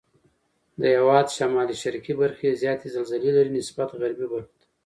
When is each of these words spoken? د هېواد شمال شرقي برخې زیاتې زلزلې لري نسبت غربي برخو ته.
د 0.79 0.81
هېواد 0.95 1.27
شمال 1.35 1.69
شرقي 1.81 2.13
برخې 2.21 2.59
زیاتې 2.61 2.87
زلزلې 2.95 3.31
لري 3.37 3.51
نسبت 3.59 3.89
غربي 3.99 4.27
برخو 4.33 4.53
ته. 4.59 4.65